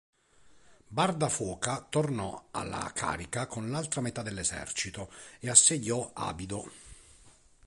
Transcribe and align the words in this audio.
Barda 0.87 1.29
Foca 1.29 1.79
tornò 1.79 2.47
alla 2.49 2.91
carica 2.91 3.45
con 3.45 3.69
l'altra 3.69 4.01
metà 4.01 4.23
dell'esercito, 4.23 5.11
e 5.39 5.47
assediò 5.47 6.09
Abido. 6.15 6.71